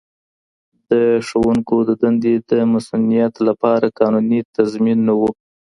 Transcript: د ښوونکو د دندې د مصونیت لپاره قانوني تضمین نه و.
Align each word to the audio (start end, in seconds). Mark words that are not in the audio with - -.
د 0.89 0.91
ښوونکو 1.27 1.75
د 1.87 1.91
دندې 2.03 2.35
د 2.49 2.51
مصونیت 2.73 3.33
لپاره 3.47 3.93
قانوني 3.99 4.39
تضمین 4.55 4.99
نه 5.07 5.13
و. 5.19 5.21